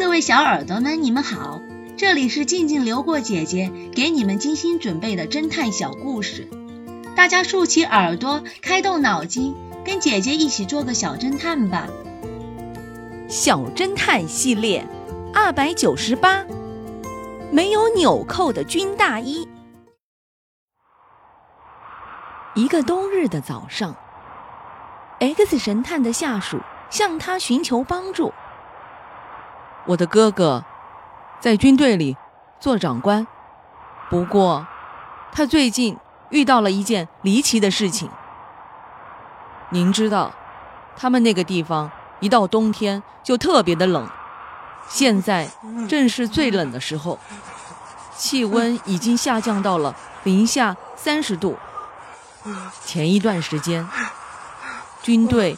[0.00, 1.60] 各位小耳朵们，你们好，
[1.98, 6.48] 这里是静静流过姐姐给你们精心准备的侦探小故事，
[7.14, 9.54] 大家竖起耳朵，开动脑筋，
[9.84, 11.86] 跟姐姐一起做个小侦探吧。
[13.28, 14.86] 小侦探系列
[15.34, 16.46] 二百九十八，
[17.52, 19.46] 没有纽扣的军大衣。
[22.54, 23.94] 一个冬日的早上
[25.18, 26.58] ，X 神探的下属
[26.88, 28.32] 向他寻求帮助。
[29.86, 30.64] 我的哥哥
[31.40, 32.16] 在军队里
[32.60, 33.26] 做长官，
[34.08, 34.66] 不过
[35.32, 35.96] 他最近
[36.28, 38.08] 遇到了一件离奇的事情。
[39.70, 40.32] 您知道，
[40.96, 44.08] 他们那个地方一到冬天就特别的冷，
[44.88, 45.48] 现在
[45.88, 47.18] 正是最冷的时候，
[48.16, 49.94] 气温已经下降到了
[50.24, 51.56] 零下三十度。
[52.84, 53.88] 前一段时间，
[55.02, 55.56] 军队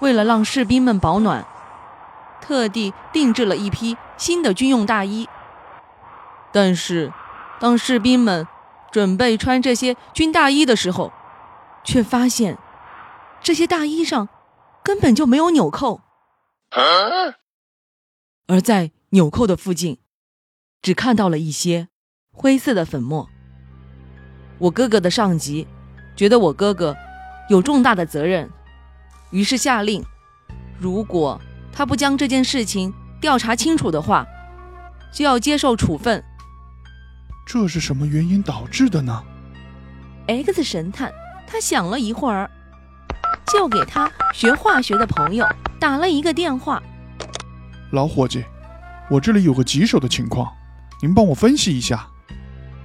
[0.00, 1.46] 为了让士兵们保暖，
[2.42, 5.26] 特地定制了一批新的军用大衣。
[6.52, 7.10] 但是，
[7.58, 8.46] 当士兵们
[8.90, 11.10] 准备穿这些军大衣的时候，
[11.84, 12.58] 却发现
[13.40, 14.28] 这些大衣上
[14.82, 16.02] 根本就没有纽扣，
[18.46, 19.98] 而在纽扣的附近，
[20.82, 21.88] 只看到了一些
[22.30, 23.30] 灰色的粉末。
[24.58, 25.66] 我哥哥的上级。
[26.14, 26.94] 觉得我哥哥
[27.48, 28.50] 有重大的责任，
[29.30, 30.04] 于是下令，
[30.78, 31.40] 如果
[31.72, 34.26] 他不将这件事情调查清楚的话，
[35.12, 36.22] 就要接受处分。
[37.46, 39.22] 这是什么原因导致的呢
[40.26, 41.12] ？X 神探
[41.46, 42.50] 他想了一会儿，
[43.52, 45.46] 就给他学化学的朋友
[45.80, 46.82] 打了一个电话。
[47.90, 48.44] 老伙计，
[49.10, 50.52] 我这里有个棘手的情况，
[51.00, 52.06] 您帮我分析一下。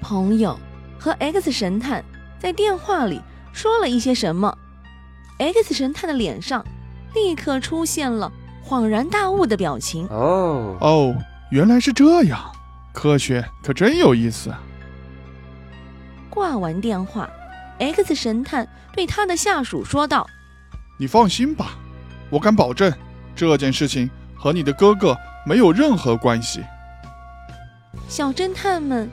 [0.00, 0.58] 朋友
[0.98, 2.04] 和 X 神探。
[2.36, 3.22] 在电话里
[3.54, 4.58] 说了一些什么
[5.38, 6.62] ？X 神探的脸上
[7.14, 8.30] 立刻出现了
[8.66, 10.06] 恍然大悟的表情。
[10.08, 11.14] 哦哦，
[11.50, 12.40] 原来是这样，
[12.92, 14.52] 科学可真有意思。
[16.30, 17.28] 挂完电话
[17.78, 20.26] ，X 神探对他的下属说道
[20.98, 21.76] ：“你放心吧，
[22.30, 22.92] 我敢保证，
[23.36, 25.16] 这件事情和你的哥哥
[25.46, 26.62] 没有任何关系。”
[28.08, 29.10] 小侦探们，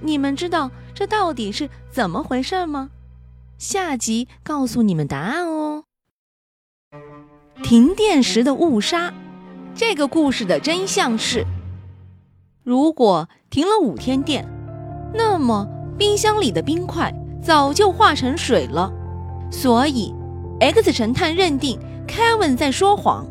[0.00, 0.70] 你们知道？
[0.94, 2.90] 这到底是怎么回事吗？
[3.56, 5.71] 下集告诉你们答案哦。
[7.62, 9.12] 停电时的误杀，
[9.74, 11.46] 这个故事的真相是：
[12.64, 14.46] 如果停了五天电，
[15.14, 18.92] 那么冰箱里的冰块早就化成水了。
[19.50, 20.12] 所以
[20.60, 21.78] ，X 神探认定
[22.08, 23.24] Kevin 在说谎。